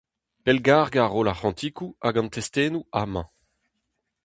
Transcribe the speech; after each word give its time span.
Pellgargañ 0.43 1.07
roll 1.11 1.31
ar 1.31 1.37
c'hantikoù 1.39 1.91
hag 2.03 2.15
an 2.19 2.31
testennoù 2.33 2.85
amañ. 3.01 3.27